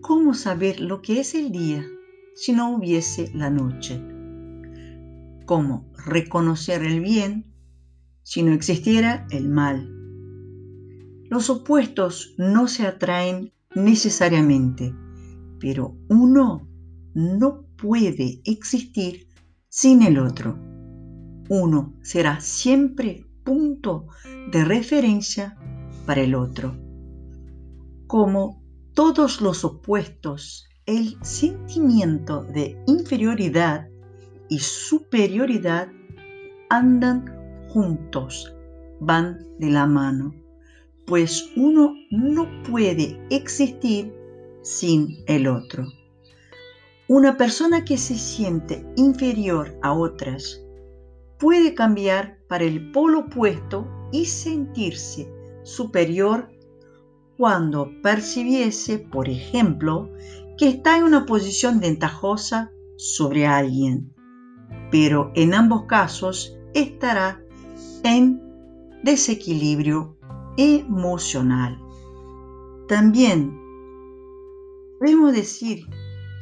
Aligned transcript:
¿Cómo 0.00 0.34
saber 0.34 0.80
lo 0.80 1.02
que 1.02 1.20
es 1.20 1.34
el 1.34 1.50
día 1.50 1.84
si 2.34 2.52
no 2.52 2.74
hubiese 2.74 3.30
la 3.34 3.50
noche? 3.50 4.00
¿Cómo 5.44 5.90
reconocer 6.06 6.82
el 6.82 7.00
bien 7.00 7.52
si 8.22 8.42
no 8.42 8.52
existiera 8.52 9.26
el 9.30 9.48
mal? 9.48 9.92
Los 11.28 11.50
opuestos 11.50 12.34
no 12.38 12.68
se 12.68 12.86
atraen 12.86 13.52
necesariamente, 13.74 14.94
pero 15.58 15.96
uno 16.08 16.66
no 17.14 17.64
puede 17.76 18.40
existir 18.44 19.26
sin 19.68 20.02
el 20.02 20.18
otro. 20.18 20.58
Uno 21.50 21.94
será 22.02 22.40
siempre 22.40 23.26
punto 23.44 24.06
de 24.52 24.64
referencia 24.64 25.56
para 26.06 26.20
el 26.20 26.34
otro. 26.34 26.76
Como 28.06 28.57
todos 28.98 29.40
los 29.40 29.64
opuestos, 29.64 30.68
el 30.86 31.16
sentimiento 31.22 32.42
de 32.42 32.76
inferioridad 32.88 33.88
y 34.48 34.58
superioridad 34.58 35.86
andan 36.68 37.32
juntos, 37.68 38.52
van 38.98 39.38
de 39.60 39.70
la 39.70 39.86
mano 39.86 40.34
pues 41.06 41.48
uno 41.54 41.94
no 42.10 42.46
puede 42.64 43.18
existir 43.30 44.12
sin 44.62 45.16
el 45.28 45.46
otro. 45.46 45.86
Una 47.06 47.36
persona 47.36 47.84
que 47.84 47.96
se 47.96 48.16
siente 48.16 48.84
inferior 48.96 49.78
a 49.82 49.92
otras 49.94 50.60
puede 51.38 51.72
cambiar 51.74 52.36
para 52.48 52.64
el 52.64 52.90
polo 52.90 53.20
opuesto 53.20 53.86
y 54.10 54.24
sentirse 54.24 55.32
superior 55.62 56.50
cuando 57.38 57.92
percibiese, 58.02 58.98
por 58.98 59.28
ejemplo, 59.28 60.10
que 60.58 60.68
está 60.68 60.98
en 60.98 61.04
una 61.04 61.24
posición 61.24 61.78
ventajosa 61.78 62.72
sobre 62.96 63.46
alguien, 63.46 64.12
pero 64.90 65.30
en 65.36 65.54
ambos 65.54 65.86
casos 65.86 66.58
estará 66.74 67.40
en 68.02 68.42
desequilibrio 69.04 70.18
emocional. 70.56 71.80
También 72.88 73.56
podemos 74.98 75.32
decir 75.32 75.86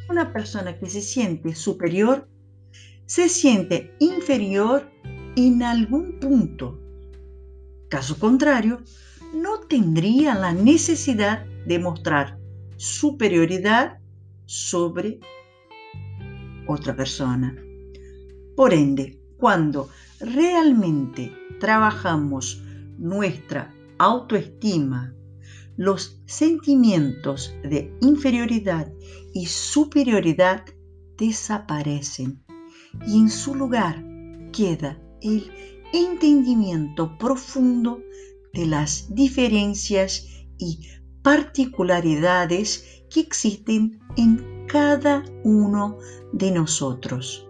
una 0.08 0.33
persona 0.33 0.78
que 0.78 0.88
se 0.88 1.03
siente 1.03 1.55
superior 1.55 2.27
se 3.06 3.28
siente 3.28 3.94
inferior 4.00 4.91
en 5.36 5.62
algún 5.62 6.19
punto. 6.19 6.81
Caso 7.88 8.19
contrario, 8.19 8.81
tendría 9.69 10.34
la 10.34 10.53
necesidad 10.53 11.45
de 11.67 11.78
mostrar 11.78 12.39
superioridad 12.77 13.98
sobre 14.47 15.20
otra 16.67 16.95
persona. 16.95 17.56
Por 18.56 18.72
ende, 18.72 19.20
cuando 19.39 19.89
realmente 20.20 21.33
trabajamos 21.61 22.62
nuestra 22.98 23.72
autoestima, 23.98 25.14
los 25.77 26.20
sentimientos 26.25 27.55
de 27.62 27.94
inferioridad 28.00 28.91
y 29.34 29.47
superioridad 29.47 30.64
desaparecen 31.19 32.42
y 33.06 33.19
en 33.19 33.28
su 33.28 33.55
lugar 33.55 34.03
queda 34.53 34.98
el 35.20 35.50
entendimiento 35.92 37.17
profundo 37.19 38.00
de 38.56 38.67
las 38.67 39.15
diferencias 39.15 40.27
y 40.59 40.89
particularidades 41.22 43.05
que 43.11 43.21
existen 43.21 44.00
en 44.17 44.65
cada 44.67 45.22
uno 45.44 45.99
de 46.33 46.50
nosotros. 46.50 47.47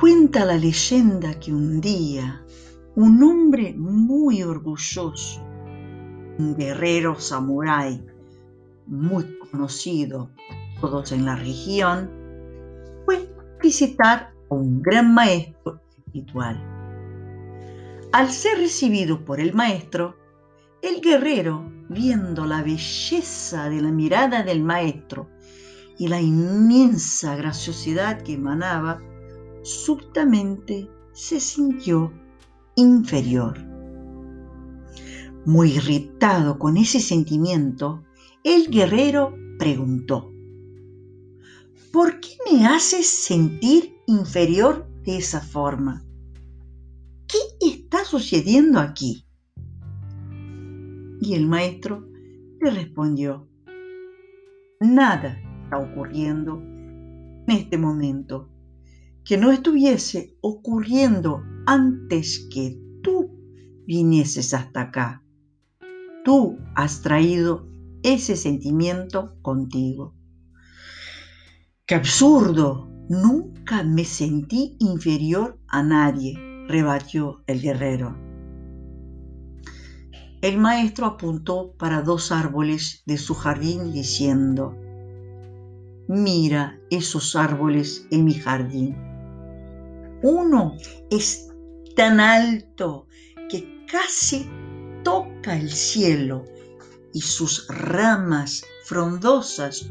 Cuenta 0.00 0.44
la 0.44 0.56
leyenda 0.56 1.38
que 1.38 1.52
un 1.52 1.80
día 1.80 2.42
un 2.94 3.22
hombre 3.22 3.74
muy 3.76 4.42
orgulloso, 4.42 5.40
un 6.38 6.56
guerrero 6.56 7.20
samurái 7.20 8.04
muy 8.86 9.38
conocido 9.50 10.30
todos 10.80 11.12
en 11.12 11.26
la 11.26 11.36
región, 11.36 12.10
fue 13.04 13.28
visitar 13.60 14.32
a 14.50 14.54
un 14.54 14.80
gran 14.80 15.12
maestro 15.12 15.80
espiritual. 16.06 16.77
Al 18.18 18.32
ser 18.32 18.58
recibido 18.58 19.24
por 19.24 19.38
el 19.38 19.54
maestro, 19.54 20.16
el 20.82 21.00
guerrero, 21.00 21.70
viendo 21.88 22.46
la 22.46 22.64
belleza 22.64 23.68
de 23.68 23.80
la 23.80 23.92
mirada 23.92 24.42
del 24.42 24.60
maestro 24.60 25.30
y 26.00 26.08
la 26.08 26.20
inmensa 26.20 27.36
graciosidad 27.36 28.22
que 28.22 28.32
emanaba, 28.32 29.00
súbitamente 29.62 30.90
se 31.12 31.38
sintió 31.38 32.12
inferior. 32.74 33.56
Muy 35.44 35.74
irritado 35.74 36.58
con 36.58 36.76
ese 36.76 36.98
sentimiento, 36.98 38.02
el 38.42 38.68
guerrero 38.68 39.32
preguntó, 39.60 40.32
¿por 41.92 42.18
qué 42.18 42.30
me 42.50 42.66
haces 42.66 43.06
sentir 43.06 43.94
inferior 44.08 44.88
de 45.04 45.18
esa 45.18 45.40
forma? 45.40 46.04
¿Qué 47.60 47.68
está 47.68 48.04
sucediendo 48.04 48.78
aquí? 48.78 49.24
Y 51.20 51.34
el 51.34 51.46
maestro 51.46 52.08
le 52.60 52.70
respondió, 52.70 53.48
nada 54.80 55.40
está 55.64 55.78
ocurriendo 55.78 56.60
en 56.60 57.44
este 57.48 57.78
momento 57.78 58.48
que 59.24 59.36
no 59.36 59.50
estuviese 59.50 60.36
ocurriendo 60.40 61.42
antes 61.66 62.48
que 62.52 62.80
tú 63.02 63.38
vinieses 63.86 64.54
hasta 64.54 64.82
acá. 64.82 65.24
Tú 66.24 66.58
has 66.74 67.02
traído 67.02 67.68
ese 68.02 68.36
sentimiento 68.36 69.36
contigo. 69.42 70.14
¡Qué 71.86 71.94
absurdo! 71.94 72.88
Nunca 73.08 73.82
me 73.82 74.04
sentí 74.04 74.76
inferior 74.80 75.58
a 75.66 75.82
nadie, 75.82 76.47
rebatió 76.68 77.42
el 77.46 77.60
guerrero. 77.60 78.16
El 80.40 80.58
maestro 80.58 81.06
apuntó 81.06 81.72
para 81.76 82.02
dos 82.02 82.30
árboles 82.30 83.02
de 83.06 83.18
su 83.18 83.34
jardín 83.34 83.92
diciendo, 83.92 84.76
Mira 86.06 86.78
esos 86.90 87.34
árboles 87.34 88.06
en 88.10 88.24
mi 88.24 88.34
jardín. 88.34 88.96
Uno 90.22 90.76
es 91.10 91.50
tan 91.96 92.20
alto 92.20 93.08
que 93.50 93.84
casi 93.90 94.48
toca 95.02 95.56
el 95.56 95.70
cielo 95.70 96.44
y 97.12 97.20
sus 97.20 97.66
ramas 97.68 98.64
frondosas 98.84 99.90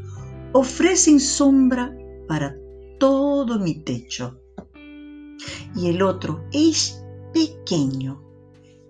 ofrecen 0.52 1.20
sombra 1.20 1.94
para 2.26 2.56
todo 2.98 3.58
mi 3.58 3.82
techo. 3.84 4.40
Y 5.74 5.90
el 5.90 6.02
otro 6.02 6.44
es 6.52 7.04
pequeño, 7.32 8.22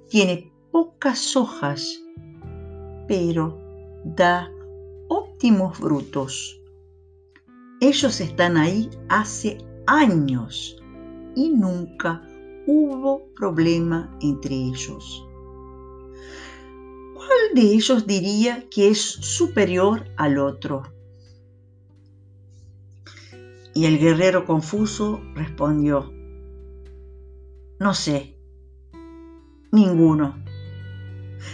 tiene 0.08 0.52
pocas 0.70 1.36
hojas, 1.36 2.00
pero 3.06 3.58
da 4.04 4.50
óptimos 5.08 5.78
frutos. 5.78 6.60
Ellos 7.80 8.20
están 8.20 8.56
ahí 8.56 8.90
hace 9.08 9.58
años 9.86 10.76
y 11.34 11.50
nunca 11.50 12.22
hubo 12.66 13.32
problema 13.34 14.14
entre 14.20 14.54
ellos. 14.54 15.24
¿Cuál 17.14 17.54
de 17.54 17.62
ellos 17.62 18.06
diría 18.06 18.68
que 18.68 18.88
es 18.88 19.00
superior 19.00 20.06
al 20.16 20.38
otro? 20.38 20.82
Y 23.74 23.84
el 23.84 23.98
guerrero 23.98 24.44
confuso 24.44 25.20
respondió, 25.34 26.12
no 27.80 27.94
sé, 27.94 28.36
ninguno. 29.72 30.42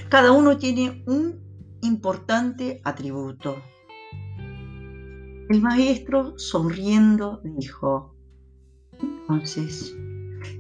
Cada 0.08 0.32
uno 0.32 0.56
tiene 0.56 1.02
un 1.06 1.40
importante 1.82 2.80
atributo. 2.84 3.56
El 5.50 5.60
maestro, 5.60 6.38
sonriendo, 6.38 7.40
dijo, 7.44 8.14
entonces, 9.00 9.94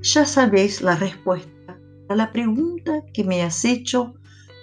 ya 0.02 0.26
sabéis 0.26 0.82
la 0.82 0.96
respuesta 0.96 1.78
a 2.08 2.14
la 2.14 2.30
pregunta 2.32 3.02
que 3.14 3.24
me 3.24 3.42
has 3.42 3.64
hecho 3.64 4.14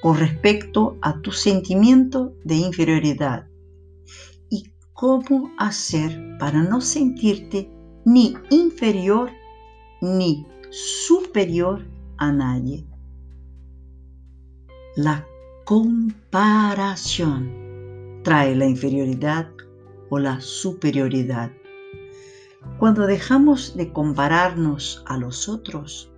con 0.01 0.17
respecto 0.17 0.97
a 1.01 1.19
tu 1.21 1.31
sentimiento 1.31 2.35
de 2.43 2.55
inferioridad 2.55 3.47
y 4.49 4.73
cómo 4.93 5.51
hacer 5.57 6.37
para 6.39 6.61
no 6.61 6.81
sentirte 6.81 7.71
ni 8.05 8.35
inferior 8.49 9.31
ni 10.01 10.45
superior 10.71 11.85
a 12.17 12.31
nadie. 12.31 12.87
La 14.95 15.25
comparación. 15.63 17.61
trae 18.23 18.55
la 18.55 18.67
inferioridad 18.67 19.49
o 20.09 20.19
la 20.19 20.39
superioridad. 20.41 21.51
Cuando 22.77 23.07
dejamos 23.07 23.75
de 23.75 23.91
compararnos 23.91 25.03
a 25.07 25.17
los 25.17 25.49
otros, 25.49 26.11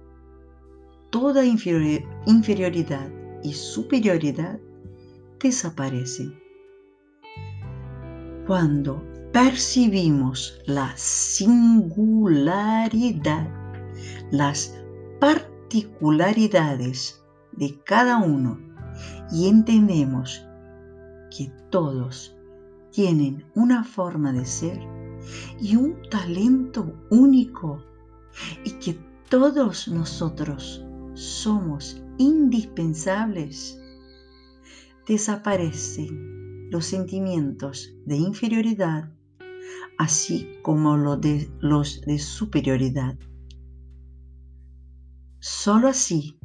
toda 1.11 1.45
inferioridad 1.45 3.09
y 3.43 3.53
superioridad 3.53 4.59
desaparecen. 5.39 6.37
Cuando 8.47 9.01
percibimos 9.31 10.59
la 10.65 10.91
singularidad, 10.97 13.62
las 14.31 14.75
particularidades 15.19 17.23
de 17.51 17.79
cada 17.83 18.17
uno 18.17 18.59
y 19.31 19.47
entendemos 19.47 20.45
que 21.35 21.51
todos 21.69 22.35
tienen 22.91 23.45
una 23.55 23.83
forma 23.83 24.31
de 24.31 24.45
ser 24.45 24.79
y 25.59 25.75
un 25.75 26.01
talento 26.09 26.93
único 27.09 27.83
y 28.63 28.71
que 28.73 28.97
todos 29.29 29.87
nosotros 29.87 30.85
somos 31.13 32.01
indispensables, 32.17 33.79
desaparecen 35.07 36.69
los 36.69 36.85
sentimientos 36.85 37.93
de 38.05 38.17
inferioridad, 38.17 39.11
así 39.97 40.57
como 40.61 40.97
los 40.97 41.21
de, 41.21 41.49
los 41.59 42.01
de 42.01 42.19
superioridad. 42.19 43.17
Solo 45.45 45.89
así 45.89 46.39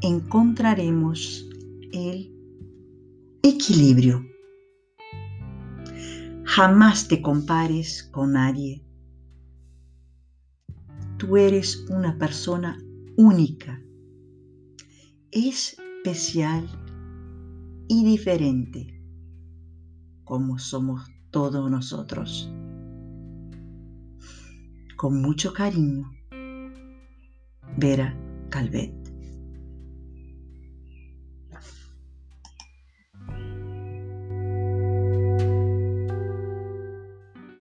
encontraremos 0.00 1.44
el 1.90 2.32
equilibrio. 3.42 4.24
Jamás 6.44 7.08
te 7.08 7.20
compares 7.20 8.04
con 8.04 8.34
nadie. 8.34 8.80
Tú 11.18 11.36
eres 11.36 11.84
una 11.90 12.16
persona 12.16 12.78
única, 13.16 13.82
especial 15.32 16.68
y 17.88 18.04
diferente, 18.04 19.02
como 20.22 20.60
somos 20.60 21.10
todos 21.32 21.68
nosotros. 21.68 22.48
Con 24.96 25.20
mucho 25.20 25.52
cariño, 25.52 26.08
Vera 27.76 28.16
Calvet. 28.54 29.03